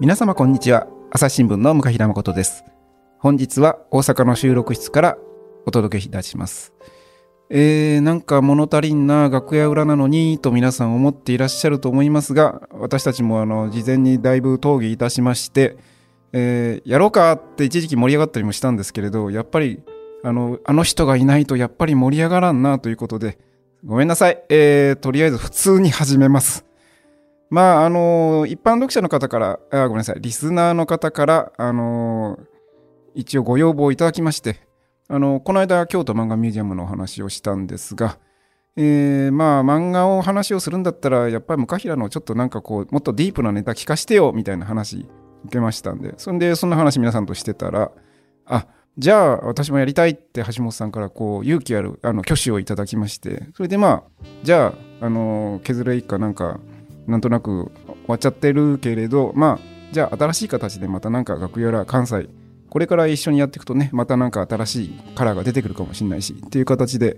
[0.00, 0.86] 皆様こんにちは。
[1.10, 2.64] 朝日新聞の向平誠です。
[3.18, 5.18] 本日は大阪の収録室から
[5.66, 6.72] お届けいたします。
[7.50, 15.76] えー、なんか物足りんな楽屋裏なのにと皆さん思っていらっしゃると思いますが私たちもあの事前にだいぶ討議いたしまして
[16.32, 19.82] えー、やろうかって一時期盛り上がったりもしたんですけれどやっぱり
[20.22, 23.38] あのあの人がいないとやっぱり盛り上がらんなということで
[23.84, 26.64] ごめんなさい、えー、とりあえず普通に始めます。
[27.50, 32.38] まああの一般読者の方からあごめんなさいリスナーの方からあの
[33.14, 34.60] 一応ご要望をいただきまして
[35.08, 38.18] あのこの間京都漫画ミュージアムのお話をしたんですが
[38.80, 45.08] えー、まあ漫画を話をするんだったらやっぱり向平のちょっとなんかこうもっとディープなネタ聞かしてよみたいな話
[45.44, 47.90] 受けましたんでそんでそんな話皆さんとしてたら
[48.46, 56.60] あじゃあ私もやりたいって橋本さんからこう勇気あるあの挙手をいただきましてそれでまあじゃああの削れ一家なんか
[57.08, 62.28] なんとなく終わっちゃってるけれどまあじゃあ新しい形でまたなんか楽屋ら関西
[62.68, 67.16] これから一緒にやっていくとねまたなんか新しいカラーが出てくるかもしれないしっていう形で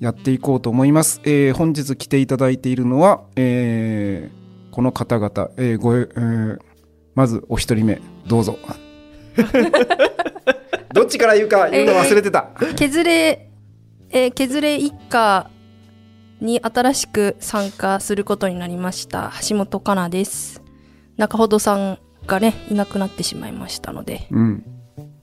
[0.00, 6.58] やっていこうと思います、えー、本日来ていただいているのは、えー、この方々、えーごえー、
[7.14, 8.58] まずお一人目どうぞ。
[10.92, 13.50] どっちから言うか言うの忘れてた、えー、削れ、
[14.10, 15.50] えー、削れ一家
[16.40, 20.62] に新しく参加することになりました橋本香奈です。
[21.16, 24.64] 中ほどさんがねいなくなってしまいましたので、うん、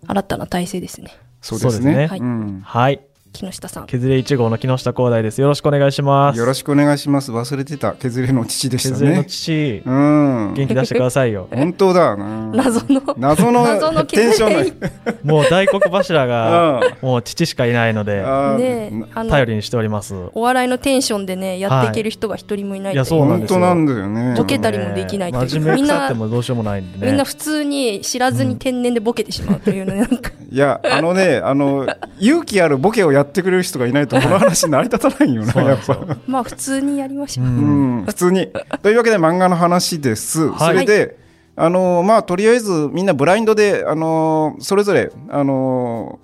[0.07, 1.11] 新たな体制ですね。
[1.41, 2.07] そうですね。
[2.07, 3.87] はい、うん、はい木下さん。
[3.87, 5.41] 削れ1号の木下光大です。
[5.41, 6.39] よろしくお願いします。
[6.39, 7.31] よろしくお願いします。
[7.31, 7.93] 忘れてた。
[7.93, 8.95] 削れの父でしたね。
[8.95, 9.81] 削れの父。
[9.85, 10.53] うん。
[10.53, 11.47] 元気出してくださいよ。
[11.51, 12.15] 本当だ。
[12.15, 18.23] な謎の謎の謎のテンションもう大黒柱が もう父しかいないので
[18.57, 20.15] ね頼りにしております。
[20.33, 23.59] お笑いのテンションでねやっていける人が一人もいない、い、やそうなんですよ。
[23.59, 24.35] なんだよね。
[24.37, 27.07] ボケたりもできない真面目くさってもどうしようもないんでね。
[27.07, 30.31] みんな普通に知らずに天然でボケてしまうというのなんか。
[30.51, 31.87] いやあのねあの
[32.19, 36.17] 勇気あるボケをやってくれる人がいないとこの話成り立たないよなやっぱ。
[36.27, 38.51] まあ普通にやりましょう、うん、普通に。
[38.81, 41.17] というわけで漫画の話です、はい、それで、
[41.55, 46.19] あのまあとりあえずみんなブラインドであのそれぞれあの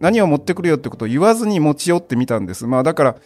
[0.00, 2.66] 何を持ってくるよってことを言わずに持ち寄ってみたんです。
[2.66, 3.16] まあだから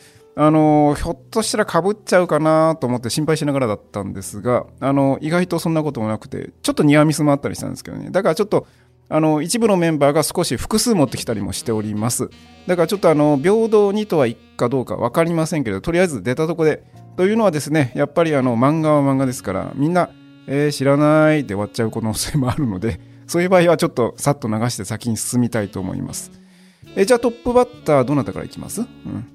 [0.40, 8.10] あのひょっとしたらかぶっちゃうかなと思って心配しながらだったんですがあの意外とそんなこともなくてちょっとニアミスもあったりしたんですけどね。
[8.10, 8.66] だからちょっと
[9.08, 12.30] あの一部のメンバーが少し複数持ってきたりもしております。
[12.66, 16.84] だからちょっとあの平等にとはいくかどうか分かりませんけどとりあえず出たとこで
[17.16, 20.10] というのはですねやっぱりあの漫画は漫画ですからみんな、
[20.46, 26.30] えー、知らないで終わっちゃう可能性もあるのでそういう場合はちょっとさっと流して先に進みたいと思います、
[26.94, 29.26] えー、じゃあトップバッターどなたからいきます、うん、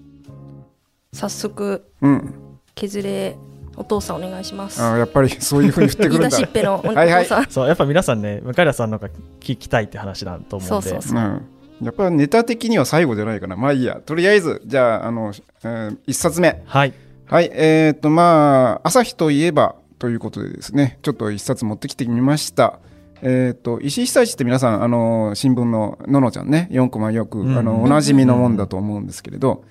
[1.11, 3.37] 早速、うん、削れ
[3.75, 4.81] お父さんお願いします。
[4.81, 6.31] あやっぱりそういうふうに振ってくるんだ。
[6.31, 6.95] しっぺのお父さん。
[6.95, 10.67] はいはい、そうやっぱ皆さんね向平さんのが聞きたいって話だと思うんで。
[10.67, 11.17] そうそうそう。
[11.17, 11.47] うん
[11.81, 13.55] やっぱネタ的には最後じゃないかな。
[13.55, 13.99] まあいいや。
[14.05, 16.61] とりあえず、じゃあ、あの、えー、一冊目。
[16.65, 16.93] はい。
[17.25, 17.51] はい。
[17.53, 22.79] えっ、ー、と、まあ、朝日といえばということでですね、ちょっと一冊持ってきてみました。
[23.21, 29.63] えっ、ー、と、石井久志って皆さん、あの、新聞のののちゃんね、4コマよく、あの、おなじみのもんだと思うんですけれど、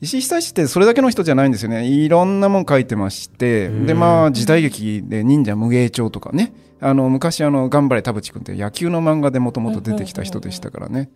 [0.00, 1.86] 石井久志ってそれだけの人じゃないんですよね。
[1.86, 11.10] いろんなもん書いてまして、で、まあ、時代劇で忍者無芸帳とかね、あの、昔あの、頑張れ田淵君って野球の漫画でもともと出てきた人でしたからね。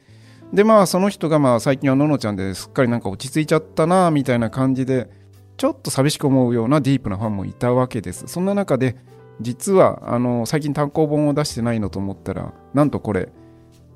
[0.52, 5.08] で、まあ、その人がまあ、最近はののちゃんですっかりなんか落ち着いちゃったな、みたいな感じで、
[5.56, 8.24] ちょっと寂しく思うようなディープなファンもいたわけです。
[8.26, 8.96] そんな中で、
[9.40, 13.28] 実は、あの、最近単行本を出してないのと思ったら、なんとこれ、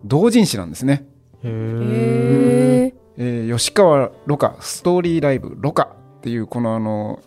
[0.05, 1.07] 同人誌なんですね。
[1.43, 3.06] へー。
[3.19, 5.85] えー、吉川ロカストーリーライブロカ
[6.19, 7.21] っていうこのあの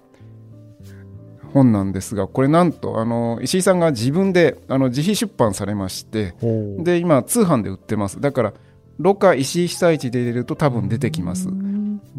[1.54, 6.36] 本なんですがこれなんとあの石井さんが自分であの自費出版されまして
[6.78, 8.22] で今通販で売ってます。
[8.22, 8.54] だから
[9.00, 11.48] ロカ石井被災地で入れると多分出てきます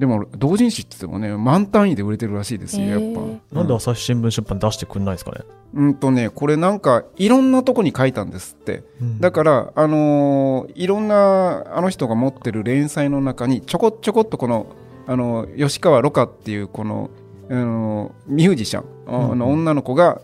[0.01, 3.01] でも同人誌って言ってもね満単位で売れてるらしいですよやっ
[3.51, 5.43] ぱ、なんで朝日新聞出版出してくんないですかね？
[5.75, 14.75] うんとねこれなんかいろんなとこに書いたんですって、うん、だからあのー、いろんなあの人が持ってる連載の中にちょこちょこっとこの
[15.07, 17.11] あの吉川ロカっていうこの
[17.51, 20.23] あのミュージシャン、あの女の子が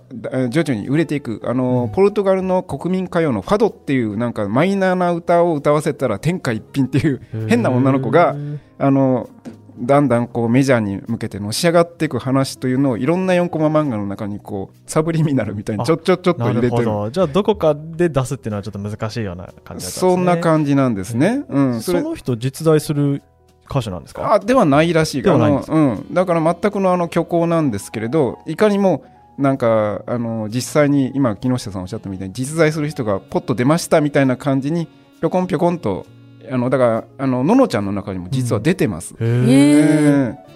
[0.49, 8.37] 徐々に売れていくあの、ポルトガルの国民歌謡のファドっていうなんかマイナーな歌を歌わせたら天下一品っていう変な女の子が
[8.79, 9.29] あの
[9.78, 17.11] だんだんこうメジャーに向けてのし上がっていく話というのをいろんな4コマ漫画の中にこうサブリミナルみたいにちょちょちょっと入れてる。
[17.12, 20.00] じゃあどこかで出すっていうのはちょっと難しいような感じだったんですね。
[20.00, 23.23] そんな感じなんですね、うん、その人実在する
[23.69, 24.34] 歌手なんですか？
[24.34, 25.37] あではないらしいか？
[25.37, 29.05] な、うん、だから全くのあの虚構なんですけれどいかにも
[29.38, 34.88] なんかあの実際に今木下さんおっしゃったみたいに実在する人がポッと出ましたみたいな感じに
[35.20, 36.06] ぴょこんぴょこんと
[36.50, 39.14] あのだからあのののちゃんの中にも実は出てます。
[39.19, 40.46] うん、へえ。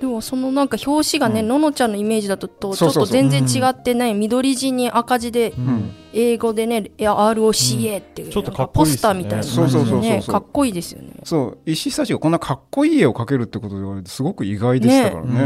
[0.00, 11.14] でもそのなんか表紙がね、うん、ののちゃんのイメージだととちょっと全然違ってない、緑地に赤字で、うん、英語でね ROCA っていう、ちょっとポスターみたいなそうそうそうかっこいいですよね。
[11.24, 15.42] そう石井久志がこんなかっこいい絵を描けるってことで言われてすごく意外でしたからね、ね、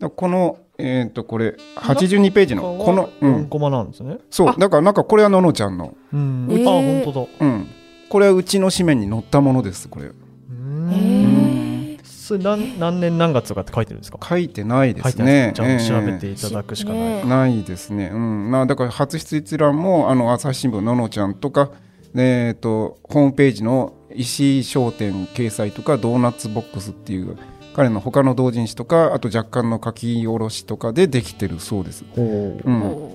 [0.00, 0.10] うん。
[0.10, 4.54] このえっ、ー、とこれ82ページのこの4コマなんですね、そう。
[4.58, 7.26] だからなんかこれはののちゃんの、うん、えー、あ本当だ。
[7.40, 7.68] うん
[8.08, 10.06] これはうちの紙面に載ったものですこれ。
[10.06, 10.10] う
[10.52, 11.98] ん。
[12.02, 14.18] それ何何年何月とかって書いてるんですか？
[14.22, 15.52] 書いてないですね。
[15.54, 18.10] じゃあ調べていただくしかない、えー、ないですね。
[18.12, 18.50] うん。
[18.50, 21.70] まあだから初出一覧もあの朝日新聞ののちゃんとか
[22.14, 27.36] えーと、とホームページの石井商店掲載とかドーナツボックスっていう
[27.76, 32.04] 彼の他の同人誌とかあと若干の書き下ろしとかでできてるそうです。
[32.16, 32.20] う。
[32.20, 33.14] ん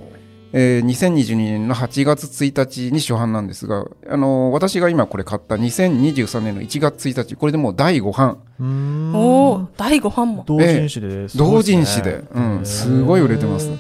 [0.55, 8.37] えー、2022年の8月1日に初版なんですが、あのー、私が今これ買った2023年の1月1日これでもう第5版
[9.15, 10.43] おお第5版も。
[10.45, 13.71] 同人誌で、えー、同人誌で、うん、すごい売れてます。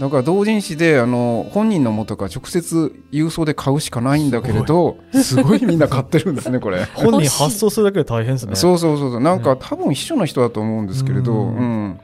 [0.00, 5.64] だから同人誌であの本人の元から直接郵送で買うしかないんだけれどすごい。
[5.64, 6.84] みんな買ってるんですねこれ。
[6.96, 8.56] 本人発送するだけで大変ですね。
[8.56, 12.00] そうそうそうなんか、多分秘書の人だと思うんですけれど、うん、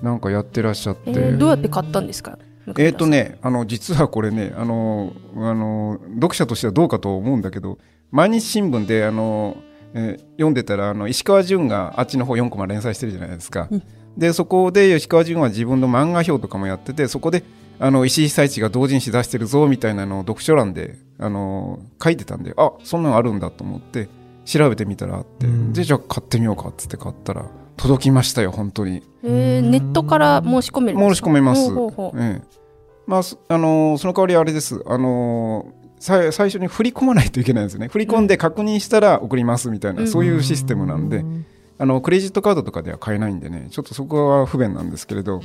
[0.00, 2.38] なんかやってらっしゃって、えー、どうやって買ったんですか？
[2.78, 7.78] えっ、とねあの実はこれねあのあの読者としてはどうかと思うんだけど
[8.10, 9.56] 毎日新聞であの、
[9.92, 13.68] えー、読んでたらあの石川淳があっちの方4コマ連載してるじゃないですか。
[13.70, 13.82] うん。
[14.16, 17.42] でそこで吉川淳は自分の漫画表とかもやっててそこで
[17.80, 24.08] あの石井久一が同人誌出してるぞみたいなのを読書欄であの書いてたんであそんなのあるんだと思って
[24.44, 31.72] 調べてみたらあって、うん、でじゃあ買ってみようかっつって買ったら届きましたよ本当に、えー、ネットから申し込める申し込めます。
[31.72, 32.64] ほうほうええ。
[33.06, 34.82] まああのその代わりあれです。
[34.86, 37.88] あの最初に振り込まないといけないんですね。
[37.88, 41.46] 振り込んで確認したら送りますみたいな、うん、そういうシステムなんで、うん。
[41.78, 43.68] あのクレジットカードとかでは買えないんでね。
[43.70, 45.40] ちょっとそこは不便なんですけれど。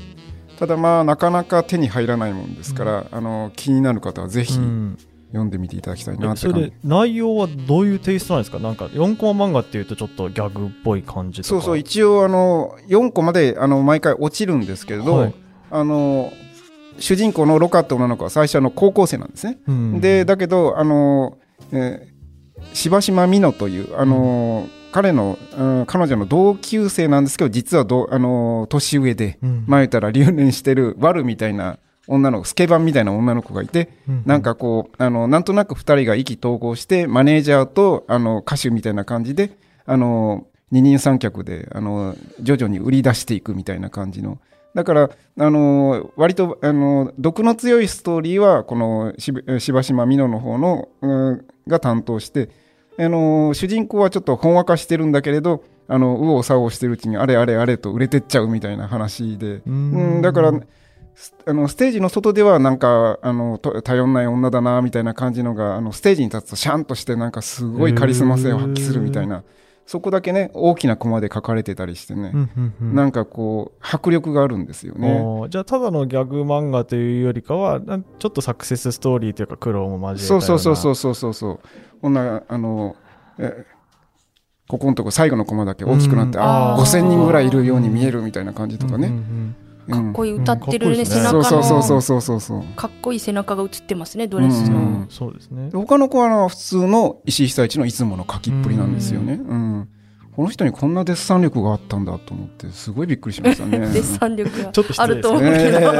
[0.59, 4.59] ただまあなかなか手に入らないもんですから、うん、あの気になる方はぜひ、
[5.29, 8.59] 読んでみていただきたいなってそれで内容はどういうテイストなんですか？
[8.59, 15.33] なんか4コマ漫画っていうとちょっとギャグっぽい感じそうそう一応あの4コマであの毎回落ちるんですけれど、はい、
[15.71, 16.33] あの
[16.97, 21.37] 主人公のロカって女の子は最初の高校生なんですね、うん、でだけどあの、
[21.71, 24.79] えー、柴島美濃というあの、うん。
[24.91, 31.77] 彼の、うん、彼女の同級生なんですけど実はどあの年上で、うん、前たら留年してるワルみたいな
[32.09, 39.51] 女の子スケバンみたいな女の子がいて、うん、なんかこうあのなんとなく2人が意気投合してマネージャーとあの歌手みたいな感じで
[39.85, 44.39] あの二人三脚であの徐々に売り出していくみたいな感じの。
[44.75, 45.09] だから、
[45.39, 52.49] あの割と、あの毒の強いストーリーはこの柴島美濃の方の、うん、が担当して
[52.99, 59.61] あの主人公はちょっとほんわかしてるんだけれどあの右往左往してるうちにあれあれあれと売れてっちゃうみたいな話で。
[59.65, 60.53] うんだから
[61.45, 69.43] あのステージの外ではなんかあの頼んない女だなみたいな感じのがあのステージに立つとシャンとしてなんかすごいカリスマ性を発揮するみたいな。
[69.85, 75.47] そこだけね大きなコマで書かれてたりしてね、うんうんうん、なんかこう迫力があるんですよね。
[75.49, 77.81] じゃあただのギャグ漫画というよりかは
[78.19, 81.59] ちょっとサクセスストーリーというか苦労も交えたそうそうそうそうそうそうそう
[82.03, 82.95] こんなあの
[83.39, 83.65] え
[84.67, 89.55] ここのとこ最後のコマだけ大きくなって、うん、ああ5000人ぐらいいるように見えるみたいな感じとかね、うんうんうん
[89.89, 91.43] かっこいい歌ってるね、背中の。
[91.43, 95.69] そうそうそうそうそうそうかっこいい背中が映ってますねドレスの、うん、そうですね。
[95.73, 99.89] 他の子は普通の石井久一のいつもの書きっぷりなんですよね、うん、うん。
[100.39, 103.79] この人にこんなデッサン力があったんだと思ってすごいびっくりしましたね。
[103.79, 105.99] デッサン力 があると思うけど、漫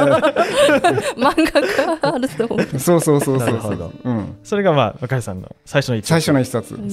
[1.18, 6.84] 画があると思うそうそうそうそうそう、うん、それがまあ若井さんの最初の一最初の一冊、うん、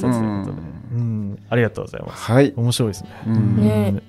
[0.91, 2.21] うん、ありがとうございます。
[2.21, 2.53] はい。
[2.53, 4.03] 面白いですね,、うん、ね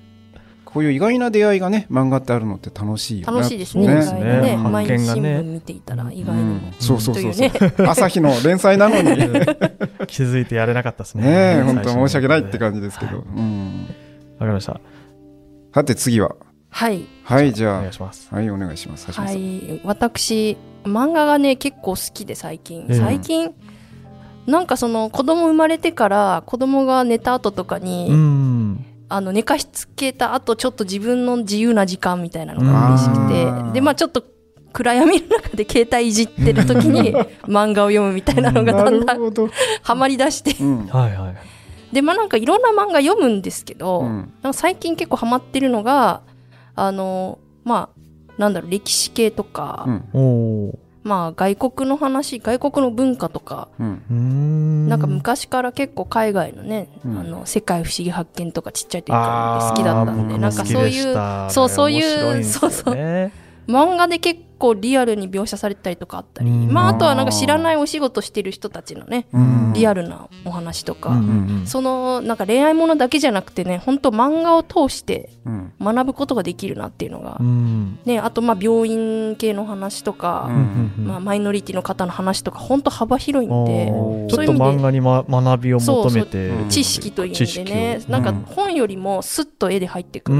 [0.73, 3.37] こういう意外な出会いがね漫画ってあるのって楽しいよね。
[3.39, 4.41] 楽しいですねね。
[4.41, 4.57] ね。
[4.57, 6.43] 毎日新聞見ていたら意外に。
[6.43, 7.49] も、そうそうそうそう、
[7.89, 9.09] 朝日の連載なのに。
[10.05, 11.55] 気づいてやれなかったですね。
[11.55, 13.87] ね本当申し訳ないって感じですけど、うん。
[14.33, 14.79] わかりました。
[15.73, 16.35] さて次は。
[16.69, 17.03] はい。
[17.23, 17.77] はいじゃあ。
[17.79, 18.27] お願いします。
[18.31, 19.11] はいお願いします。
[19.11, 19.81] はい。
[19.83, 22.85] 私漫画がね結構好きで最近。
[22.91, 23.53] 最近、
[24.45, 28.48] なんかその子供生まれてから子供が寝た後とかに、うん
[29.09, 34.23] あの寝かしつけた後ちょっと自分の自由な時間みたいなのが嬉しくてでまあちょっと
[34.71, 39.19] 暗闇の中で携帯いじってる時に 漫画を読むみたいなのがだんだん
[39.81, 40.51] はまりだして。
[40.91, 41.35] はいはい。
[41.91, 46.21] でまあなんかいろんな漫画読むんですけど、うん、なんか最近結構ハマってるのが
[46.75, 47.99] あのまあ
[48.37, 62.95] なんだろう歴史系とか、うん、まあ外国の話外国の文化とか、うん、なんか昔から結構海外のね、うん、あの世界不思議発見とかちっちゃい時から好きだったんでなんかそういうそうそういう、ね、そうそう
[63.69, 69.27] 漫画で結構リアルに描写されたりとかあったり、まあ、あとはなんか知らないお仕事してる人たちのね、
[69.73, 71.15] リアルなお話とか、
[71.65, 75.29] そのなんか恋愛ものだけじゃなくてね本当漫画を通して
[75.79, 77.39] 学ぶことができるなっていうのが、
[78.05, 80.49] ね、あとまあ病院系の話とか、
[80.97, 83.87] まあ、マイノリティの方の話とか本当幅広いんで
[84.29, 86.49] ちょっと漫画に、ま、学びを求めて。
[86.69, 90.37] 知識という意味でね、なんか本よりもすっと絵で入ってくる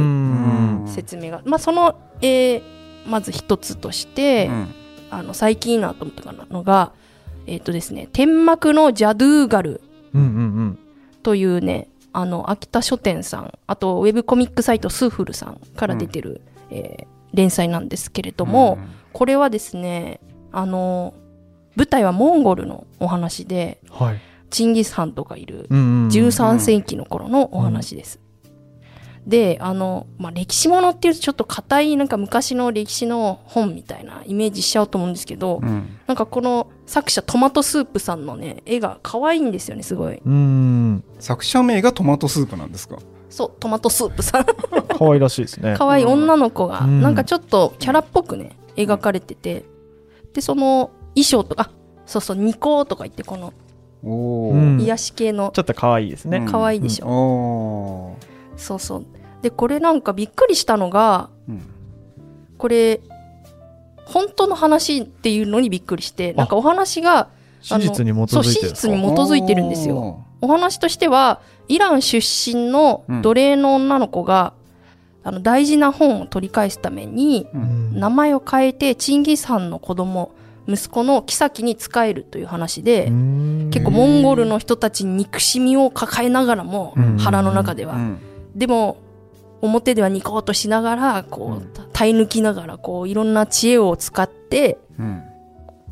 [0.87, 2.61] 説明が、まあ、その絵
[3.07, 4.73] まず一つとして、うん、
[5.09, 6.93] あの最近いいなと思ったのが、
[7.47, 9.81] えっ、ー、とですね、天幕のジャードゥーガル
[11.23, 16.41] というね、あの秋田書店さん、あとウェブコミックサイト Souffleさんから出てる、
[16.71, 20.19] うん、えー、連載なんですけれども、うん、これはですね、
[20.51, 21.13] あの
[21.75, 28.19] 舞台はモンゴルのお話で、はい、チンギス・ハンとかいる13世紀の頃のお話です。
[29.29, 40.19] であの、まあ、歴史ものっていうとちょっと硬いなんか昔の歴史の本みたいなイメージしちゃうと思うんですけど、うん、なんかこの作者トマトスープさんのね絵が可愛いんですよねすごい。
[40.25, 41.03] うん。
[41.19, 42.97] 作者名がトマトスープなんですか？
[43.29, 44.45] そうトマトスープさん。
[44.97, 45.75] 可愛らしいですね。
[45.77, 49.63] 可愛い女の子が、なんかちょっとキャラっぽくね描かれてて
[50.33, 51.69] でその衣装とか
[52.07, 53.53] そうそうニコとか言ってこの
[54.79, 55.51] 癒し系の。
[55.53, 56.47] ちょっと可愛いですね。
[56.49, 58.57] 可愛いでしょ、うん。
[58.57, 59.05] そうそう
[59.41, 61.61] でこれなんかびっくりしたのが、うん、
[62.57, 63.01] これ
[64.05, 67.29] 本当の話っていうのにびっくりしてなんかお話が
[67.61, 70.25] 史実に基づいてる史実に基づいてるんですよ。
[70.41, 74.53] お話としてはイラン出身の奴隷の女の子が、
[75.23, 80.31] うん、あの大事な本を取り返すために、うん、名前を変えてチンギス・ハンの子供
[80.67, 83.05] 息子の妃に仕えるという話で
[83.71, 87.97] 結構モンゴルの人たちに憎しみを抱えながらも腹の中では。
[88.55, 88.97] でも
[89.61, 95.23] 表ではニコッとしながらこう、耐え抜きながらこういろんな知恵を使って、うん、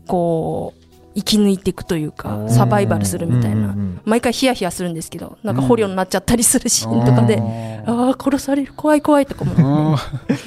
[0.07, 7.39] こう生き抜いていくというかサバイバルするみたいな、毎回ヒヤヒヤするんですけどなんか捕虜になっちゃったりするシーンとかで、
[7.85, 9.97] ああ殺される怖い怖いとかも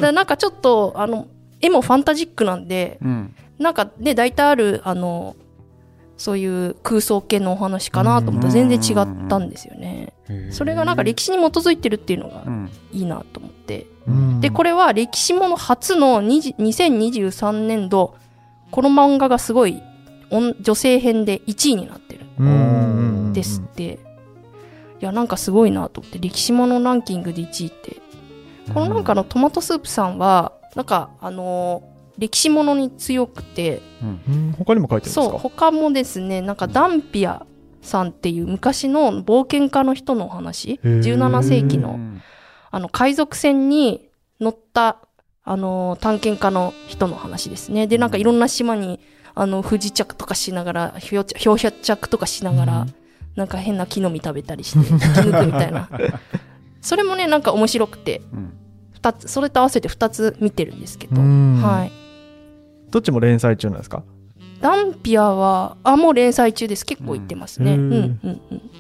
[0.01, 1.27] だなんかちょっとあの
[1.61, 5.35] 絵もファンタジックなんで、うん、なんかね大体あるあの
[6.21, 10.13] そういう空想系のお話かなと思ったら全然違ったんですよね。
[10.51, 12.45] それがなんか歴史に基づいてるっていうのが
[12.93, 13.87] いいなと思って。
[14.41, 18.17] で、これは歴史もの初の2023年度、
[18.71, 19.83] この漫画がすごい
[20.61, 23.99] 女性編で1位になってるんですって。
[25.01, 27.97] いや、なんかすごいなと思って、歴史ものランキングで1位って。
[28.75, 31.90] このなんかのトマトスープさんは、なんかあのー
[32.21, 35.23] 歴史ものに強くて、うん、他にも書いてるんですか？
[35.23, 37.45] そう他もですねなんかダンピア
[37.83, 41.99] さんっていう昔の冒険家の人のお話17世紀の。
[42.73, 44.11] あの海賊船に
[44.41, 44.99] 乗った
[45.43, 47.89] あの探検家の人の話ですね。
[47.89, 49.01] でなんかいろんな島に
[49.35, 52.95] あの不時着とかしながら漂着とかしながら、うん、
[53.35, 55.89] なんか変な木の実食べたりして生き抜くみたいな。
[56.81, 58.53] それもねなんか面白くて、うん、
[59.03, 61.21] 2つそれと合わせて2つ見てるんですけど。
[61.21, 62.00] はい
[62.91, 64.03] どっちも連載中なんですか？
[64.61, 66.85] ダンピアはあもう連載中です。
[66.85, 68.71] 結構行ってますね、うん、うんうんうん。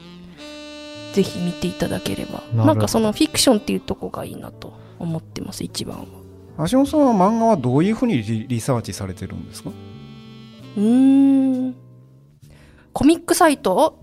[1.13, 2.43] ぜひ見ていただければ。
[2.53, 6.69] なんかそのフィクションっていうとこがいいなと思ってます一番は。
[6.69, 9.71] 橋本さんは漫画はどういうふうにリリサーチされてるんですか？
[10.77, 11.75] うん。
[12.93, 13.99] コミックサイト？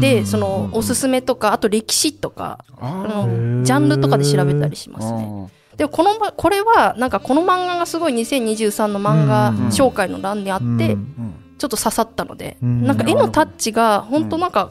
[0.00, 10.96] で、そのおすすめとかあと歴史とかあのジャンルとかで調べたりしますねでもこのこれはなんかこの漫画がすごい2023の漫画紹介の欄にあって、
[11.58, 14.70] ちょっと刺さったので、なんか絵のタッチが本当なんか、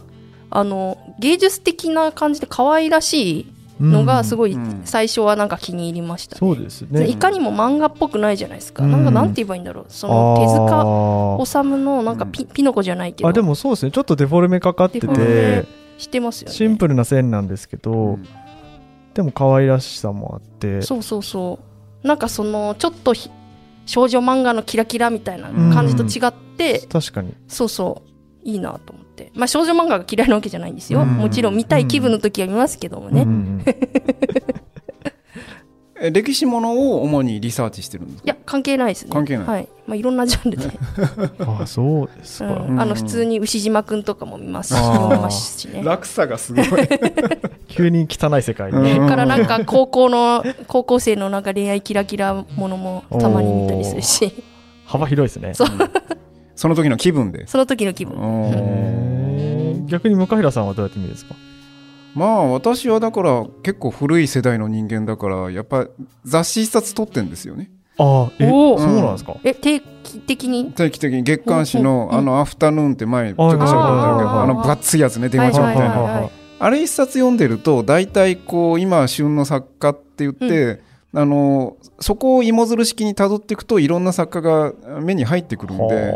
[0.49, 7.07] あの芸術的な感じで可愛らしいのがすごい最初はなんか気に入りました、ね、そうですね。
[7.07, 9.85] いかにも漫画っぽくないじゃないですか、うん、なんかなんて言えばいいんだろう。
[9.89, 13.29] その手塚治虫のなんかピ,、ピノコじゃないけど。
[13.29, 13.91] あでもそうですね。
[13.91, 15.85] ちょっとデフォルメかかってて。
[15.97, 18.27] してますよ、ね、シンプルな線なんですけど、うん
[19.15, 20.81] でも可愛らしさもあって。
[20.81, 21.59] そうそうそ
[22.03, 22.07] う。
[22.07, 23.13] なんかそのちょっと
[23.85, 27.33] 少女漫画のキラキラみたいな感じと違って、うん、確かに。
[27.47, 29.31] そうそういいなと思って。
[29.33, 33.25] まあ少女漫画が嫌いなわけじゃないんですよ、うん、もちろん見たい気分の時は見ますけどもね、
[36.01, 39.11] うん、歴史ものを主にリサーチしてるんですいや関係ないですね。
[39.11, 39.69] 関係ない、はい。
[39.87, 40.65] まあ、いろんなジャンルで。
[41.39, 44.73] あそうですか、うん、あの普通に牛島君とかも見ます。
[44.73, 45.81] ますしね。
[45.83, 46.65] 落差がすごい。
[47.67, 54.33] 急に汚い世界に、ね、からなんか高校の 高校生のなんか恋愛キラキラものもたまに見たりするし。
[54.85, 55.53] 幅広いですね。
[55.53, 55.67] そう。
[56.55, 57.47] その時の気分で。
[57.47, 59.85] その時の気分。
[59.87, 61.35] 逆に向平さんはどうやって見るんですか？
[62.15, 65.87] まあ私はだから結構古い世代の人間だからやっぱ
[66.23, 67.69] 雑誌一冊取ってんですよね。
[67.97, 69.37] ああ、え、そうなんですか？
[69.43, 70.71] え、定期的に？
[70.73, 76.29] 定期的に月刊誌のあのアフタヌーンって前ちょっと喋ったんだけど、あの分厚いやつね、電話帳みたいな。
[76.57, 80.81] あれ一冊読んでると大体こう今旬の作家って言って、
[81.17, 86.13] あのそこを芋づる式にたどっていくといろんな作家が目に入ってくるんで、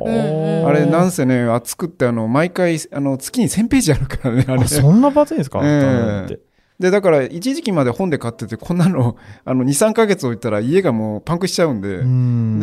[0.65, 0.71] あ。
[0.73, 4.67] れなんせね熱くってあの毎回あの月に1000ページあるからねあれ。
[4.67, 6.39] そんなバズいんですか、えー、
[6.79, 9.15] でだから一時期まで本で買っててこんなの
[9.45, 11.99] あの23か月置いたら家がもうパンクしちゃうんで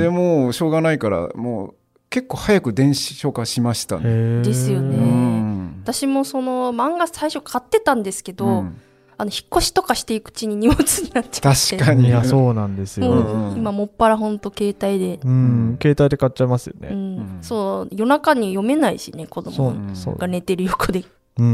[0.05, 1.75] でもうしょうがないからもう
[2.11, 4.43] 結構早く電子書化しましたね。
[4.43, 5.75] ですよね。
[5.83, 8.77] 私もその漫画最初買ってたんですけど、うん
[9.19, 11.77] あの引っ越しとかしていくうちに荷物になっちゃって。
[11.77, 12.09] 確かに。
[12.09, 15.21] いやそうなんですよ、うん、今もっぱら本当携帯で。
[15.25, 15.79] うん。
[15.81, 19.75] 携帯で買っちゃいますよね、うん、そう夜中に読めないしね子供
[20.17, 20.27] が。
[20.29, 21.05] 寝てる横で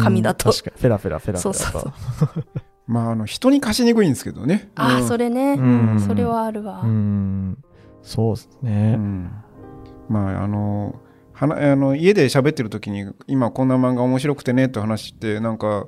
[0.00, 0.81] 紙だと、確かに。
[0.81, 1.54] フェラフェラフェラフェラ。
[1.54, 1.92] そうそう
[2.87, 4.71] まああの人に貸しにくいんですけどね。
[4.75, 5.59] ああ、それね、
[6.04, 6.85] それはあるわ。
[8.02, 8.99] そうですね、
[10.09, 10.97] まああの
[11.33, 15.87] はなあの家で喋ってる時に今こんな漫画面白くてねって話してなんか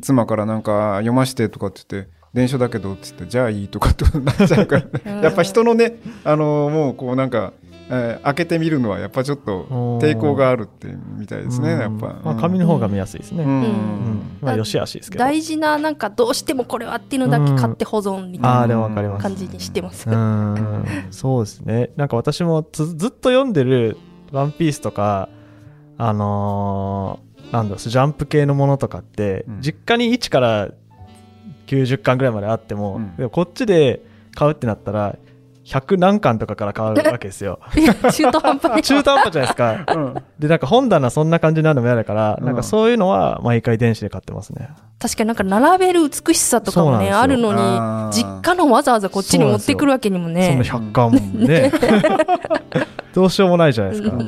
[0.00, 7.52] 妻からなんか読ましてとかって言って電書だけどって言ってじゃあいいとかってなっちゃうから、やっぱ人のねあのもうこうなんか、
[7.88, 14.38] えー、開けてみるのはやっぱちょっと抵抗があるってみたいですねやっぱ、まあ、紙の方が見やすいですね、うん。
[14.40, 15.24] まあよしあしですけど。
[15.24, 20.08] 大事ななんかどうしてもこれはっていうのだけ買って保存みたいな感じにしてます。
[21.12, 21.90] そうですね。
[21.96, 23.96] なんか私もずずっと読んでる
[24.32, 25.28] 「ワンピースとか
[25.98, 30.70] あのーなんだジャンプ系のものとかって、うん、実家に1から
[31.66, 34.02] 90巻ぐらいまであっても、うん、もこっちで
[34.34, 35.16] 買うってなったら
[35.64, 37.60] 100何巻とかから買うわけですよ。
[38.12, 39.84] 中途半端中途半端じゃないですか。
[39.94, 44.68] うん、で、なんか本棚そんな感じになるのも嫌だから、なんかそういうのは毎回電子で買ってますね。
[44.98, 50.48] 確かになんか並べる美しさとかもね、あるのに、実家のわざわざこっちに持ってくるわけにもね。
[50.62, 51.72] そんな100巻もね。
[53.14, 54.16] どうしようもないじゃないですか。
[54.16, 54.20] っ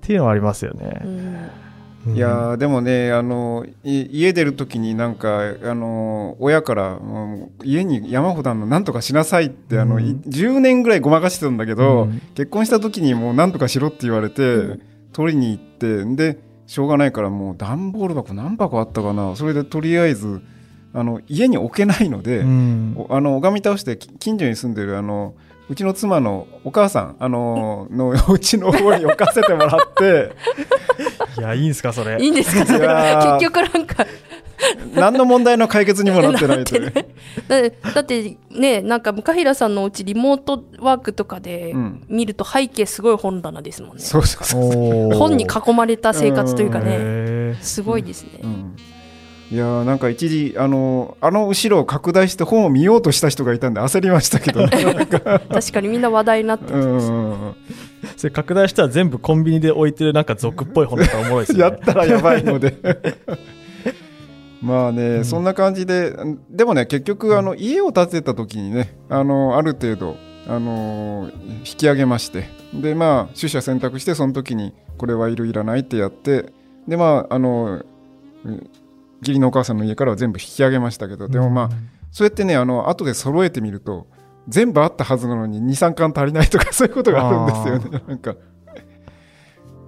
[0.00, 1.63] ていうのはありますよね。
[2.06, 7.00] いやでもねあの家出る時になんかあの親から
[7.62, 19.36] 家に山ほどあのなんとかしなさいってあの、うん、10年ぐらいごまかしてたんだけど、うん、結婚した時にもうなんとかしろって言われて、うん、取りに行ってでしょうがないからもう段ボール箱何箱あったかな？
[19.36, 20.42] それでとりあえず
[20.92, 25.34] あの家に置けないので、あの拝み倒して近所に住んでるあの
[25.68, 30.32] うちの妻のお母さん、あのー、のうちの方に置かせてもらって。
[31.38, 32.22] いやいいんですかそれ。
[32.22, 32.86] いいんですかそれ。
[32.86, 34.06] 結局なんか。
[34.94, 36.92] 何の問題の解決にもなってないという。
[37.94, 41.74] だってねなんか向平さんのうちリモートワークとかで
[42.08, 47.56] 見ると背景すごい本棚ですもんね、そうそうそう本に囲まれた生活というかね。
[47.60, 48.76] すごいですね、うん
[49.54, 55.06] いやなんか一時あのあの後ろを拡大して本を見ようとした人がいたんで焦りましたけど、ね、
[55.48, 57.00] 確かにみんな話題になってる。
[58.16, 61.60] それ拡大したら全部コンビニで置いてるなんか俗っぽい本だったらおもろいですね。
[61.60, 62.74] やったらやばいので。
[64.60, 66.16] まあね、うん、そんな感じで
[66.50, 70.16] でもね結局あの家を建てた時にねあのある程度
[70.48, 72.48] あの引き上げまして。
[72.74, 76.46] でまあ取捨選択してその時にこれはいるいらないってやって。
[76.88, 77.84] でまああの
[79.24, 81.70] 義理のお母さんの家からは全部引き上げましたけど、でもまあ、
[82.10, 84.06] そうやってね、あの、後で揃えてみると、
[84.46, 87.46] 全部あったはずなのに2、3巻足りないとかそういうことがあるん
[87.80, 88.02] ですよね。
[88.06, 88.36] なんか、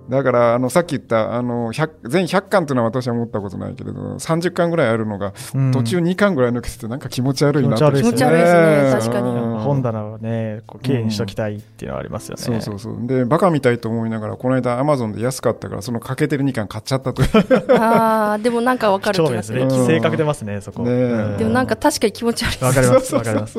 [0.08, 5.32] だからあのさっき言ったあの全100巻というのは私は思ったことないけれど30巻ぐらいあるのが、
[5.72, 8.90] 途中2巻ぐらい抜けててなんか気持ち悪いなと気持ち悪いですね。
[8.92, 9.56] 確かに。
[9.66, 13.06] 本棚をねこう綺麗にしときたいっていうのはありますよね、そうそうそう。
[13.06, 17.28] でバカみたいと思いながらこの間アマゾンで安かったからその欠けてる2巻買っちゃったという。
[17.78, 23.58] ああでもなんかわかる気がする、ね、性格出ますねそこ、ね、でもなんか確かに気持ち悪いわかりますわかります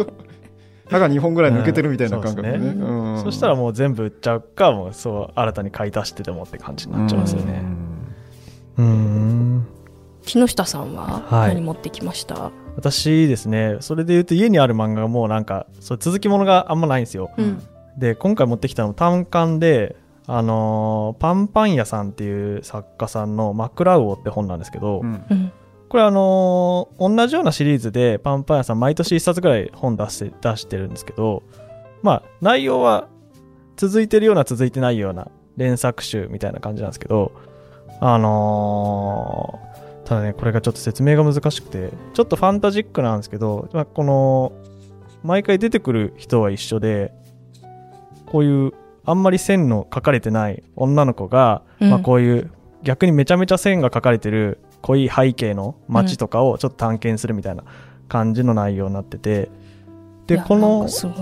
[0.90, 3.24] 歯が2本ぐらい抜けてるみたいな感覚でね,、うん。
[3.24, 7.64] そしたらもう全部売っちゃうかもうそう新たに買い足してでもって感じになっちゃいますよね。
[8.78, 9.68] うん。
[10.28, 17.64] 木下さんは何持ってきました、はい、私ですねそれで言うと家にある漫画がもうなんかそう続きものがあんまないんですよ、うん、
[17.98, 19.96] で今回持ってきたの単館で
[20.30, 25.52] あのー、パンパン屋さんっていう作家さんの「マクラウオ」って本なんですけど、うん、
[25.90, 31.44] これあのー同じようなシリーズでパンパン屋さん毎年1冊ぐらい本出して出してるんですけど
[32.02, 33.08] まあ内容は
[33.76, 37.32] 続いてるような続いてないような連作集みたいな感じなんですけど
[38.00, 39.68] あのー
[40.08, 44.54] ただねこれがちょっと説明が難しくてちょっとファンタジックなんですけど、まあ、この
[45.22, 47.12] 毎回出てくる人は一緒で
[48.26, 48.72] こういう
[49.08, 51.90] あんまり線の書かれてない女の子が、うん。
[51.90, 52.52] まあ、こういう
[52.84, 57.64] 逆にめちゃめちゃ線が書かれてる濃い背景の街とかをちょっと探検するみたいな
[58.08, 59.50] 感じの内容になってて
[60.28, 61.18] でこの書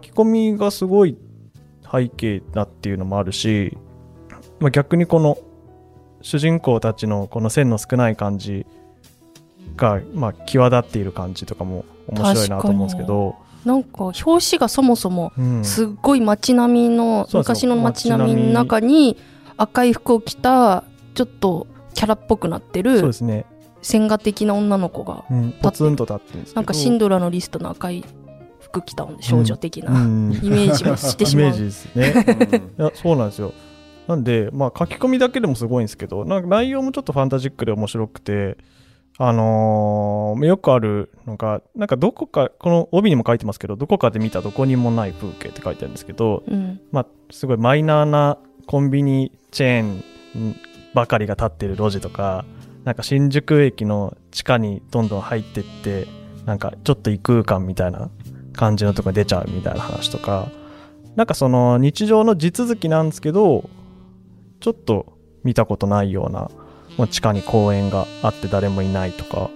[0.00, 1.16] き込みがすごい
[1.90, 3.76] 背景だっていうのもあるし、
[4.60, 5.38] まあ、逆にこの
[6.22, 8.66] 主人公たちのこの線の少ない感じ
[9.76, 15.64] が、まあ、際立っている感じとかも面白いなと思うんですけど、なんか表紙がそもそもうん。
[15.64, 19.16] すっごい街並みの、昔の街並みの中に
[19.56, 21.66] 赤い服を着たちょっと
[22.00, 23.44] キャラっぽくなってそうでるすね、
[23.82, 28.02] 線画的な女の子がうん、ポツンと立ってるんですなんかシンドラのリストの赤い
[28.58, 30.32] 服着た少女的な、うん。
[30.42, 32.14] イメージもしてしイメーまうジですね。
[32.78, 33.52] いやそうなんですよ。
[34.06, 38.56] なんでまあ書き込みだけでもすごいんですけどなんか内容もちょっとファンタジックで面白くて
[39.18, 46.80] あのーよくあるのがなんかどこかこの帯にも書いてますけどどこかで見たどこにもない風景って書いてあるんですけどうん。
[46.92, 50.56] まあすごいマイナーなコンビニチェーン
[50.94, 52.44] ばかりが立ってる路地とか
[52.84, 56.06] なんか新宿駅の地下にどんどん入ってって
[56.46, 58.10] なんかちょっと異空間みたいな
[58.52, 60.48] 感じのとこに出ちゃうみたいな話とか
[61.16, 63.68] なんかその日常の地続きなんですけど
[64.60, 66.50] ちょっと見たことないような
[66.96, 69.50] もう地下に公園があって誰もいないとか。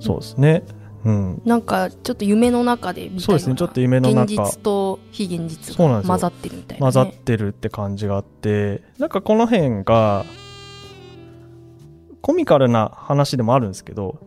[0.00, 0.64] そうですね。
[1.04, 1.42] うん。
[1.44, 3.56] なんかちょっと夢の中でみたいなそうですね。
[3.56, 4.22] ちょっと夢の中。
[4.22, 6.14] 現実と非現実そうなんですよ。
[6.14, 10.24] が混ざってるみたいな、ね、混ざってるって感じがあってなんかこの辺が
[12.20, 14.18] コミカルな話でもあるんですけど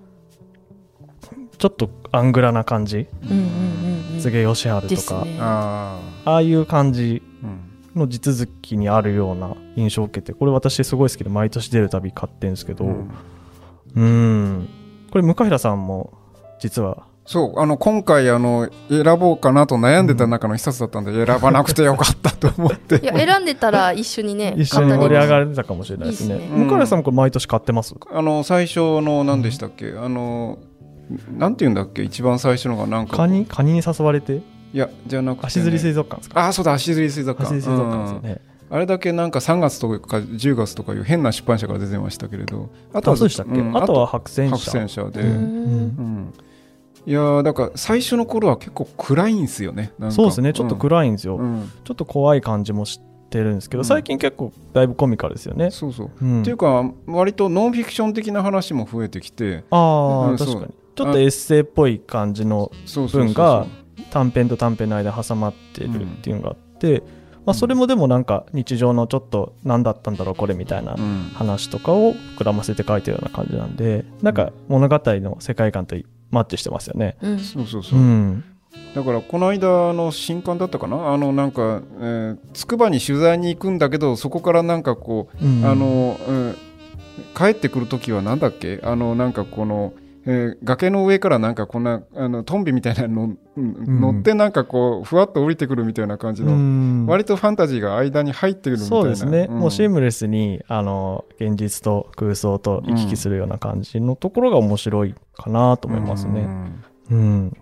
[1.58, 3.08] ちょっとアングラな感じ。
[3.24, 4.22] うんうんうんうん。
[4.22, 5.38] 柘義治とか、ね。
[5.40, 7.60] あああいう感じあ、うん。
[8.02, 13.06] の地続きにあるような印象を受けてこれ私すごい好きで毎年出るたび買ってるんですけどう
[13.96, 14.70] うんん。
[15.12, 16.14] これ向平さんも
[16.60, 17.06] 実は。
[17.28, 22.98] そうあの今回あの選ぼうかなと悩んでた中の一冊だったんで、選ばなくてよかったと思って。
[22.98, 26.36] いや選んでたら一緒にね 一緒に盛り上がるれたかもしれないですね。
[26.36, 26.66] いいですね。
[26.66, 27.96] 向平さんもこれ毎年買ってます？
[28.14, 30.60] あの最初の何でしたっけ、あの
[31.36, 32.04] なんて言うんだっけ？
[32.04, 33.48] 一番最初のがなんかカニ？
[33.48, 34.36] カニに誘われて？
[34.36, 36.46] いやじゃなくて、ね、足釣り水族館ですか？
[36.48, 37.56] あそうだ足釣り水族館。
[37.56, 38.42] 足釣り水族館ですよね。
[38.50, 45.32] うんあれだけなんか3月とか10月とかいう変な出版社から出てましたけれどあとはうでしたっけ、うんあとは白戦白車戦車で、ううん。
[45.32, 46.34] うん。
[47.06, 51.62] いやーだから最初の頃は結構暗いんですよねそうですねちょっと暗いんですよ、うん。
[51.62, 53.86] うんちょっと怖い感じもしてるんですけど、うん。
[53.86, 56.42] 最近結構だいぶコミカルですよね、そうそう、うん。
[56.42, 59.64] っていうか割とノンフィクション的な話も増えてきて。
[59.72, 60.74] ああ、確かに。
[60.96, 63.68] ちょっとエッセイっぽい感じの文が
[64.12, 67.04] 短編と短編の間挟まってるっていうのがあって、
[67.46, 71.32] まあ、それもでもなんか日常のちょっと何だったんだろうこれみたいなうん。
[71.36, 75.96] 話とかを膨らませて書いてるような感じなんでなんか物語の世界観と
[76.32, 77.18] マッチしてますよね。
[77.22, 77.40] うん。
[77.40, 78.00] そうそうそう。
[78.00, 78.44] う、ん、
[78.96, 81.14] だからこの間の新刊だったかな？
[81.14, 81.82] あのなんか
[82.54, 85.66] つくばに取材に行くんだけどそこからなんかこう、うん。
[85.66, 86.56] あの、うん
[87.38, 88.80] 帰ってくる時はなんだっけ？
[88.84, 89.94] あのなんかこの、
[90.26, 94.02] えー崖の上からなんかこんなあのトンビみたいなの、うん。
[94.02, 97.06] 乗ってなんかこうふわっと降りてくるみたいな感じの、うん。
[97.06, 99.04] 割とファンタジーが間に入ってくるみたいな。
[99.04, 99.52] そうですね、ん。
[99.52, 106.42] もうシームレスにあの現実と空想と行き来するような感じのところが面白いかなと思いますうね。
[106.42, 106.84] ん。
[107.12, 107.58] うん、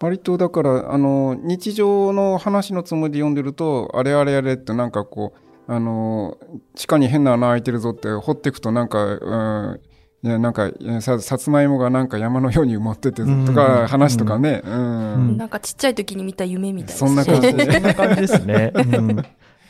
[0.00, 6.36] 割とだからあの日常の話のつもりで読んでるとあれあれあれってなんかこうあの
[6.74, 9.80] 地下に変な穴開いてるぞって掘っていくとなんか、うん、
[10.24, 10.70] いやなんか
[11.02, 13.44] ささつまいもがなんか山のように埋まっててうん。
[13.44, 14.72] とか話とかね、うん。
[14.72, 15.36] うん。
[15.36, 16.98] なんかちっちゃい時に見た夢みたいな。
[16.98, 18.72] そんな感じそんな感じですね。
[18.74, 19.16] うん。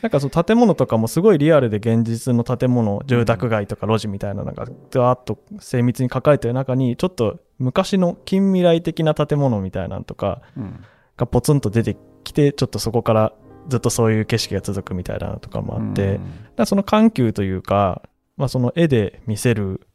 [0.01, 10.83] なんかその建物とかもすごいリアルで現実の建物住宅街とか路地みたいなのがダーッと精密に書かれてる中にちょっと昔の近未来的な建物みたいなのとかうん。
[11.17, 13.33] がポツンと出てきてちょっとそこから
[13.67, 16.23] ずっとそういう景色が続くみたいなのとかもあって、だか
[16.57, 18.03] らその緩急というか、
[18.37, 19.87] まあ、その絵で見せる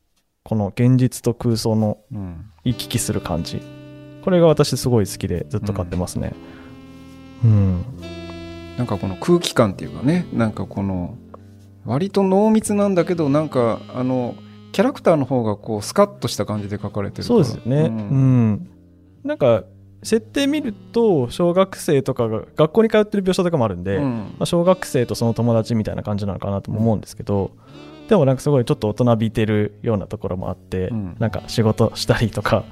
[0.50, 2.50] この現実と空想のうん。
[2.64, 3.62] 行き来する感じ。
[4.22, 6.34] これが私すごい好きでずっと買ってますね。
[7.44, 7.84] うん、
[8.76, 11.16] なんかこの空気感っていうかねなんかこの
[11.86, 14.34] 割と濃密なんだけどなんかあの
[14.72, 17.82] キャラクターの方がこうスカッとした感じで描かれてるそうですよね。
[17.82, 18.70] ううんん、
[19.24, 19.62] なんか
[20.02, 24.04] 設定見ると小学生とかが学校に通ってる描写とかもあるんで、うん。
[24.04, 27.52] まあ、小学生とその友達みたいな感じなのかなとも思うんですけど
[28.10, 31.16] でもなんかすごいちょっと大人びてるようなところもあって、うん。
[31.20, 32.64] なんか仕事したりとか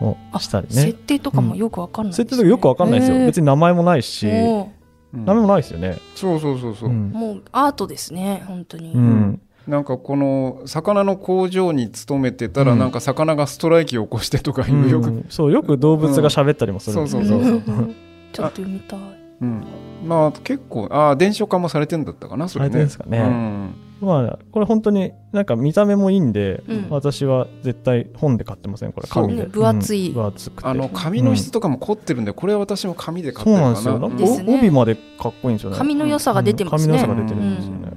[0.00, 4.66] もしたり設ね定とかもよくわかんない、設定とかよくわかんないですよ、別にに名前もないし名
[5.12, 7.10] 前もないですよね、そうそうそうそう、うん。
[7.10, 9.40] うもうアートですね本当に、うん。
[9.66, 12.78] なんかこの魚の工場に勤めてたら、うん。
[12.78, 17.28] なんか魚がストライキを起こしてとかいうよく、うんそうよく動物が喋ったりもするんですよね。
[17.28, 17.56] そうそうう。
[17.58, 17.94] ん
[18.32, 19.00] ちょっと読みたい。
[19.42, 19.64] うん。
[20.06, 22.78] まあ結構ああ伝承化もされてんだったかなそれね。
[22.78, 23.18] ですかね。
[23.18, 26.86] うんまあこれ本当になんか見た目もいいんで、うん。
[26.90, 29.06] 私は絶対本で買ってませんこれ。
[29.06, 30.08] そう紙で、ね分厚い。
[30.08, 30.68] うん分厚くて。
[30.68, 33.98] あの紙の質とかも凝ってるんで、これは私も紙で買ってそうるかな。
[34.00, 34.38] なんですよ。
[34.38, 34.58] なんかですね。
[34.58, 35.76] 帯までかっこいいんですよね。
[35.76, 37.88] 紙の良さが出てますね、うん紙の良さが出てるんですよね。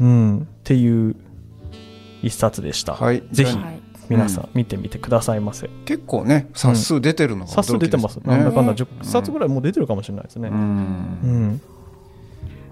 [0.00, 1.14] うん、っていう
[2.22, 3.22] 一冊でした、はい。
[3.30, 3.56] ぜひ
[4.08, 8.22] 皆さん見てみてくださいませ、結構ね冊数出てるのが驚き冊数出てます、ね。
[8.26, 11.60] なんだかんだね10冊ぐらいもう出てるかもしれないですね、ううんん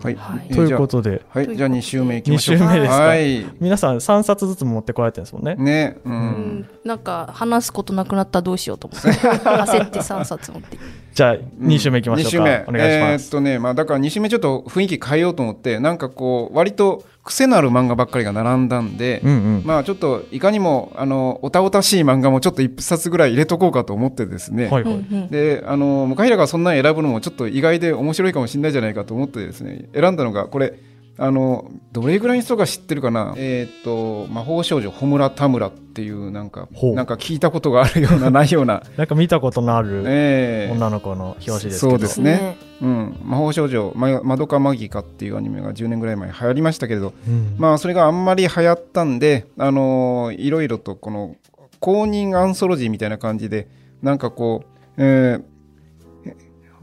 [0.03, 1.11] はい、ということで。
[1.11, 3.01] じゃあはいじゃあ2週目いきましょう二週目ですか。
[3.01, 3.47] はい。
[3.61, 5.55] 皆さん3冊ずつ持ってこられてるんですもんね。
[5.57, 5.99] ね。
[6.05, 6.17] ううん。
[6.17, 9.09] ん、なんか話すことなくなったらどうしようと思って。
[9.13, 10.79] 焦って3冊持って。
[11.15, 12.65] じゃあ2週目いきましょうか、二週目。
[12.69, 19.63] お願いします、えーっとねまあだから2週目ちょっと雰囲気変えようと思ってなんかこう割と癖のある漫画ばっかりが並んだんで、うんうん。
[19.65, 30.75] まあちょっといかにもあのおたおたしい漫画もちょっと一冊ぐらい入れとこうかと思ってですね、はいはい、であの向平がそんなの選ぶのもちょっと意外で面白いかもしれないじゃないかと思ってですね選んだのがこれ
[31.25, 33.33] あのどれぐらいの人が知ってるかな？
[33.37, 40.73] えっ、と魔法少女穂村田村っていうなんかなんか聞いたことがあるような ないような、なんか見たことのあるええ。
[40.75, 42.57] 女の子の表紙ですけど、そうですね。
[42.81, 47.13] うん、魔法少女まマドカマギカっていうアニメが10年ぐらい前に流行りましたけれど。
[47.29, 47.55] うん。
[47.57, 51.37] まあそれがあんまり流行ったんであのーいろいろとこの
[51.79, 53.69] 公認アンソロジーみたいな感じで
[54.03, 55.43] なんかこう、えー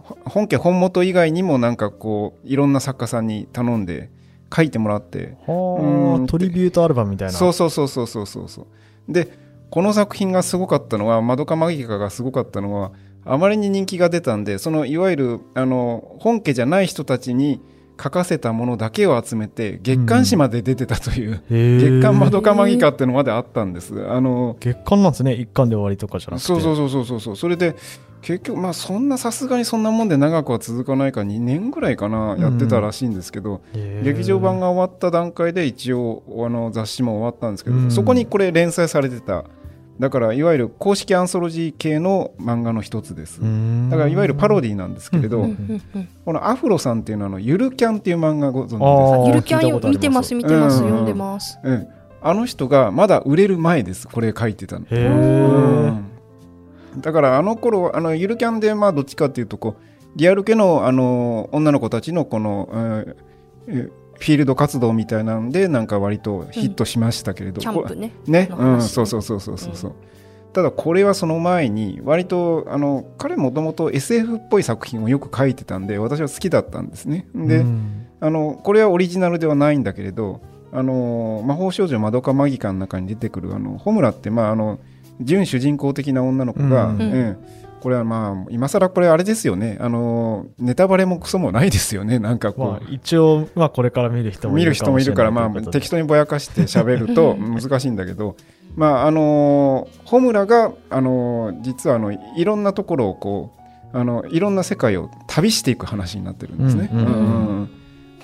[0.02, 4.10] ほ本家本元以外にもなんかこういろんな作家さんに頼んで
[4.54, 5.38] 書いてもらって。
[5.46, 7.34] トリビュートアルバムみたいな。
[7.34, 9.12] そうそうそうそうそうそうそう。
[9.12, 9.38] で
[9.70, 12.92] この作品がすごかったのは「マドカマギカ」がすごかったのは
[13.26, 17.62] あまりに人気が出たんでそのいわゆるあの本家じゃない人たちに
[18.02, 23.94] 書かせたものだけを集めて月刊誌まで出てたという、へー月刊マドカマギカっていうのまであったんです。
[24.08, 25.34] あの月刊なんですね。
[25.34, 26.48] 一巻で終わりとかじゃなくて。
[26.48, 27.36] そうそうそうそうそう。
[27.36, 27.76] それで
[28.22, 33.62] 結局まあそんなさすがにそんなもんで長くは続かないか2年ぐらいかなやってたらしいんですけど、
[34.04, 37.92] 劇場版が終わった段階で一応あの雑誌も終わったんですけど、うん。
[37.92, 39.46] そこにこれ連載されてた。
[40.00, 45.50] だからいわゆる公式アンソロジー系の漫画の一つです、だからいわゆるパロディなんですけれど、
[46.24, 48.86] このアフロさんっていうのはあのゆるキャンっていう漫画ご存知ですか？
[48.86, 49.28] あー。
[49.28, 50.90] ゆるキャン見てます見てますうん。
[50.90, 51.06] 読ん。
[51.06, 51.88] でますうん、
[52.22, 54.08] あの人がまだ売れる前です。
[54.08, 56.09] これ書いてたの、へうーん
[56.98, 59.84] だからあの頃あのゆるキャンでまあどっちかっていうとこう
[60.16, 63.16] リアル系のあの女の子たちのこの、えー
[63.68, 68.12] えーフィールド活動みたいなんでなんか割とヒットしましたけれど、こキャンプね。
[68.28, 69.96] ね、うん、そうそうそうそうそうそう、
[70.52, 77.28] ただこれはその前に割とあの彼もともと SF っぽい作品をよく書いてたんで私は好きだったんですね。
[77.34, 78.08] で、うん。
[78.20, 80.42] あのこれはオリジナルではないんだけれど
[80.74, 84.80] あの魔法少女まどかマギカの中に出てくるあのホムラって、まあ、あの
[85.20, 87.02] 準主人公的な女の子が、うん。
[87.02, 89.78] ええこれはまあ今更これあれですよね。
[89.80, 92.20] あのネタバレもクソもないですよね。
[92.20, 98.36] なんかこう、まあ、一応、まあ、これから見る人もい見るる人もいるから、まあ、適当にぼやかして喋ると 難しいんだけど、
[98.76, 103.52] まああのー、ホムラが、あのー実はあのいろんなところをこ
[103.94, 106.90] うあのいろんな世界を旅していく話になってるんですね。
[106.92, 107.00] うん。
[107.00, 107.14] うんうん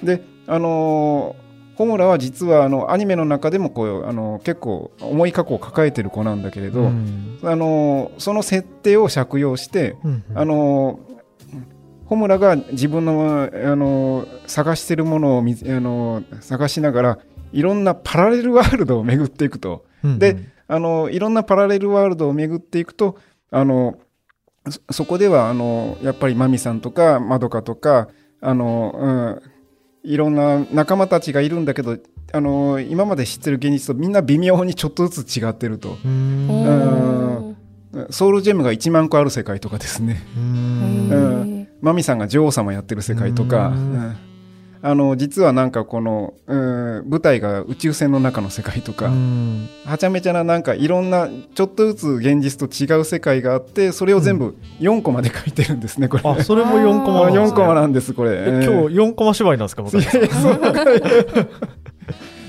[0.01, 0.05] うん。
[0.05, 1.44] で、あのー
[1.75, 7.39] ホムラは実はあのアニメの中でもこうあの結構重い過去を抱えてる子なんだけれど、うん。
[7.43, 10.99] あのーその設定を借用して、うんあの
[12.05, 17.19] ホムラが自分の、あの探してるものをあの探しながら
[17.51, 19.85] いろんなパラレルワールドを巡っていくと。
[20.03, 20.19] うん。
[20.19, 23.17] であのいろんなパラレルワールドを巡っていくと
[23.51, 23.99] あの
[24.69, 28.07] そそこではあのやっぱりマミさんとかマドカとか
[28.41, 29.54] あの、うん、
[30.05, 31.97] いろんな仲間たちがいるんだけど
[32.31, 35.97] あの今まで知ってる現実とみんな微妙にちょっとずつ違ってると。
[36.03, 37.55] うんお
[37.93, 38.07] うん。
[38.09, 40.21] ソウルジェムが1万個ある世界とかですね。
[41.81, 43.73] マミさんが女王様やってる世界とか、
[44.87, 49.67] あの実はなんかこの、うん舞台が宇宙船の中の世界とか、うん。
[49.83, 56.23] はちゃめちゃななんかいろんなちょっとずつ現実と違う世界があってそれを全部4コマで書いてるんですねこれ。
[56.23, 57.47] あそれも4コマなんですね。
[57.47, 58.31] 4コマなんですこれ。
[58.33, 59.97] え今日4コマ芝居なんですか僕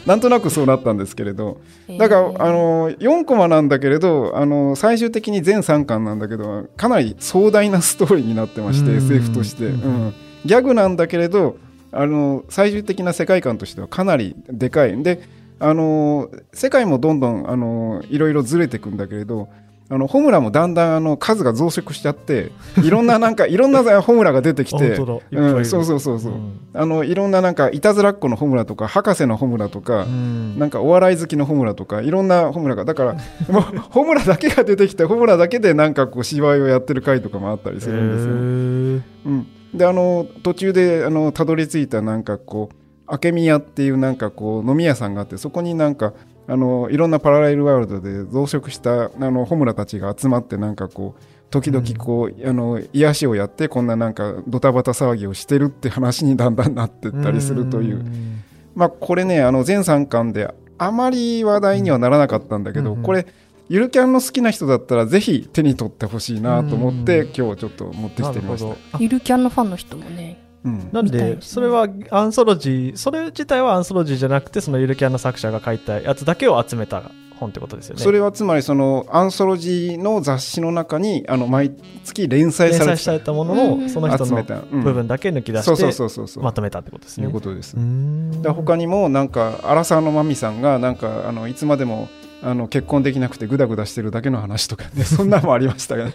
[0.05, 1.63] なんとなくそうなったんですけれど。
[1.89, 1.99] ー。
[1.99, 8.99] だから、へーあの4コマなんだけれどあの最終的に全3巻なんだけどかなり壮大なストーリーになってましてうん。
[8.99, 10.15] SF として、うんうん。
[10.45, 11.57] ギャグなんだけれど
[11.93, 15.03] あの最終的な世界観としてはかなりでかい。
[15.03, 15.21] で
[15.59, 19.49] あの世界もどんどんあのいろいろずれていくんだけれど
[19.89, 22.51] あのホムラもだんだんあの数が増殖しちゃって
[22.83, 25.25] いろんな なんかいろんなホムラが出てきてそう
[25.65, 26.59] そうそうそう、うん。
[26.75, 30.59] あのいろんななんかいたずらっ子のホムラとか博士のホムラとか、うん。
[30.59, 33.13] なんかお笑い好きのホムラとかいろんなホムラがだから
[33.49, 39.06] もう ホムラだけが出てきてホムラだけでなんかこう芝居をやってる回とかもあったりするんですよ。
[39.77, 46.15] であの途中であのたどり着いたなんかこう明宮っていうなんかこう飲み屋さんがあってそこになんか
[46.49, 58.03] あのいろんなパラレルワールドで増殖したあのホムラたちが集まってなんかこう時々こう、あの癒しをやってこんななんかドタバタ騒ぎをしてるって話にだんだんなってったりするという。
[58.03, 58.43] ん。
[58.75, 63.03] まあこれねあの全3巻であまり話題にはならなかったんだけど、うん。
[63.03, 63.27] これ
[63.69, 67.27] ゆるキャンの好きな人だったらぜひ手に取ってほしいなと思って、うん。
[67.35, 68.99] 今日ちょっと持ってきてみました。
[68.99, 70.89] ゆるキャンのファンの人もねうん。
[70.93, 78.03] なんでそれはアンソロジーそれ自体はアンソロジーじゃなくてそのゆるキャンの作者が書いたやつだけを集めた本ってことですよね。
[78.03, 83.85] それはつまりそのアンソロジーの雑誌の中にあの毎月連載連されてたものうん。
[83.87, 87.27] をその人の集めた、うん部分だけ抜き出そうそうしてそうそうそう、まとめたってことですね。
[87.27, 87.77] いうことです、
[88.45, 92.09] 他にもなんか荒沢のまみさんがなんかあのいつまでも
[92.49, 95.03] あの結婚できなくてグダグダしてるだけの話とかね。
[95.05, 96.15] そんなのもありましたよね、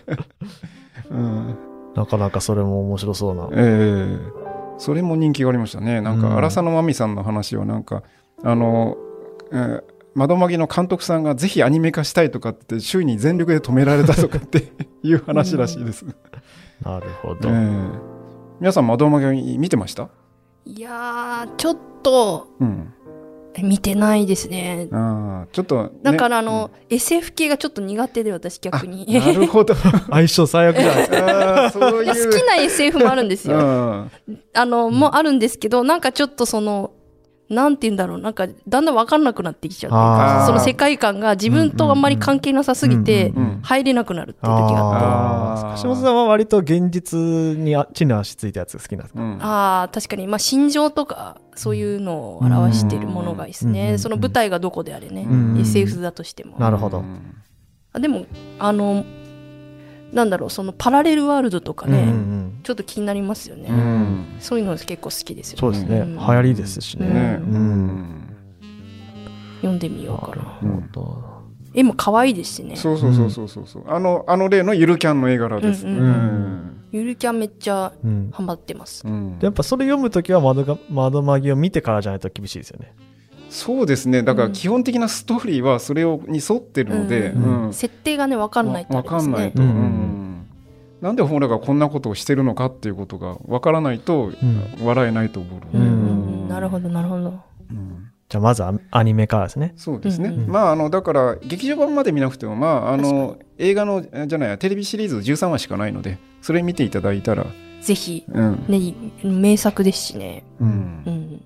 [1.12, 1.56] うん。
[1.96, 3.50] なかなかそれも面白そうな。
[3.52, 4.20] ええ。
[4.78, 6.00] それも人気がありましたね。
[6.02, 6.22] なんうん。
[6.22, 8.04] か荒沢のまみさんの話はなんか
[8.44, 8.98] あの、
[9.52, 16.06] えー窓マギの監督さんがぜひアニメ化したいとかって周囲に全力で止められたとかって いう話らしいです、
[16.84, 17.88] なるほえど、え
[18.60, 20.10] 皆さん窓マギ見てました？
[20.66, 22.94] いやーちょっとうん
[23.60, 24.88] 見てないですね。
[24.92, 29.06] ああちょっと、ね、だからあの、SF 系がちょっと苦手で私逆に。
[29.08, 29.76] うんなるほど。
[30.10, 31.72] 相性最悪じゃないですか。
[31.74, 33.58] 好きな SF もあるんですよ。
[33.58, 34.12] うん。
[34.54, 36.92] あの、もあるんですけど、なんかちょっとその、
[37.52, 40.46] なんて言うんだろう、なんかだんだんわかんなくなってきちゃあって、ー。
[40.48, 45.82] その世界観が自分とあんまり関係なさすぎて入れなくなるっていう時があって。
[45.84, 47.20] 橋本さんは割と現実
[47.58, 49.22] にあ地に足ついたやつが好きなんですか？
[49.22, 49.38] うん。
[49.42, 53.98] ああ、確かに、まあ、心情とか、そういうのを表しているものがいいですね。
[53.98, 55.28] その舞台がどこであれね。
[55.30, 55.54] うん。
[55.56, 55.62] うん。
[55.62, 56.58] SF だとしても。
[56.58, 57.00] なるほど。
[57.00, 57.36] うん
[57.94, 58.26] あでも、
[58.58, 59.04] あの、
[60.14, 62.60] なんだろう、そのパラレルワールドとかうんうんうね、ん。
[62.64, 63.68] ちょっと気になりますよね。
[63.70, 64.26] うん。
[64.40, 65.60] そういうの結構好きですよね。
[65.60, 66.16] そうですね、うん。
[66.16, 67.40] 流行りですしね、ね。
[67.42, 67.56] うん。
[67.56, 68.18] うん
[69.62, 70.60] 読んでみようかな。
[71.74, 72.76] 絵も可愛いですしね。
[72.76, 73.84] そうそうそうそうそうそう。
[73.88, 75.86] あのあの例のゆるキャンの絵柄です。
[75.86, 76.82] うんうんうん。
[76.92, 78.30] ゆるキャンめっちゃうん。
[78.34, 79.04] ハマってます。
[79.08, 79.40] うん。
[79.40, 82.94] でやっぱそれ読むときは窓が窓マギを見てからじゃないと厳しいですよね。
[83.50, 84.24] そうですね。
[84.24, 84.54] だからうん。
[84.54, 87.74] 基本的なストーリーはそれをに沿ってるので、うんうんうん。
[87.74, 89.04] 設定がね、わかんないとね。
[89.04, 89.62] かんないと、。
[89.62, 90.01] ううんん
[91.02, 94.86] なんでホラがこんなことをしてるのかっていうことがわからないとうん。
[94.86, 97.40] 笑えないと思うなるほど、なるほど。
[97.72, 98.12] うん。
[98.30, 99.74] じゃあまずアアニメからですね。
[99.76, 107.46] そうですね、うんうんまああのだから劇場版まで見なくてもまああの映画のじゃないやテレビシリーズ13話しかないのでそれ見ていただいたら、
[107.82, 108.66] ぜひ、うん。
[108.68, 110.44] ね、名作ですしね。
[110.60, 111.42] ううんん。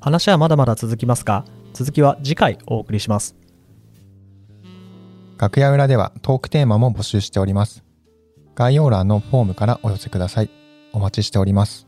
[0.00, 3.34] 話はまだまだ続きますが続きは次回お送りします
[5.38, 7.84] 楽屋裏ではトークテーマも募集しております。
[8.54, 10.50] 概要欄のフォームからお寄せください。
[10.92, 11.85] お待ちしております。